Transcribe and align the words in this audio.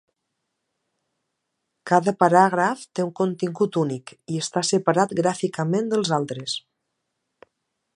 Cada 1.91 2.13
paràgraf 2.23 2.87
té 2.95 3.07
un 3.09 3.13
contingut 3.21 3.79
únic 3.85 4.15
i 4.37 4.43
està 4.47 4.67
separat 4.73 5.17
gràficament 5.23 5.95
dels 5.97 6.15
altres. 6.23 6.59